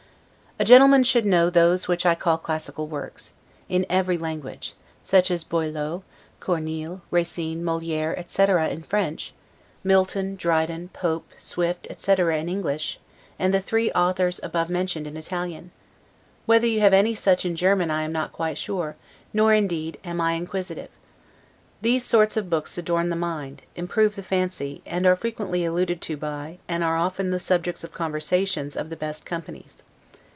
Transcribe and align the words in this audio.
A 0.59 0.65
gentleman 0.65 1.03
should 1.03 1.25
know 1.25 1.49
those 1.49 1.87
which 1.87 2.05
I 2.05 2.13
call 2.13 2.37
classical 2.37 2.85
works, 2.85 3.33
in 3.67 3.83
every 3.89 4.15
language; 4.15 4.75
such 5.03 5.31
as 5.31 5.43
Boileau, 5.43 6.03
Corneille, 6.39 7.01
Racine, 7.09 7.63
Moliere, 7.63 8.13
etc., 8.15 8.69
in 8.69 8.83
French; 8.83 9.33
Milton, 9.83 10.35
Dryden, 10.35 10.89
Pope, 10.93 11.31
Swift, 11.35 11.87
etc., 11.89 12.37
in 12.37 12.47
English; 12.47 12.99
and 13.39 13.51
the 13.51 13.59
three 13.59 13.91
authors 13.93 14.39
above 14.43 14.69
mentioned 14.69 15.07
in 15.07 15.17
Italian; 15.17 15.71
whether 16.45 16.67
you 16.67 16.79
have 16.81 16.93
any 16.93 17.15
such 17.15 17.43
in 17.43 17.55
German 17.55 17.89
I 17.89 18.03
am 18.03 18.11
not 18.11 18.31
quite 18.31 18.59
sure, 18.59 18.95
nor, 19.33 19.55
indeed, 19.55 19.97
am 20.03 20.21
I 20.21 20.33
inquisitive. 20.33 20.89
These 21.81 22.05
sort 22.05 22.37
of 22.37 22.51
books 22.51 22.77
adorn 22.77 23.09
the 23.09 23.15
mind, 23.15 23.63
improve 23.75 24.15
the 24.15 24.21
fancy, 24.21 24.83
are 24.85 25.15
frequently 25.15 25.65
alluded 25.65 26.01
to 26.03 26.17
by, 26.17 26.59
and 26.67 26.83
are 26.83 26.97
often 26.97 27.31
the 27.31 27.39
subjects 27.39 27.83
of 27.83 27.91
conversations 27.93 28.75
of 28.75 28.91
the 28.91 28.95
best 28.97 29.25
companies. 29.25 29.81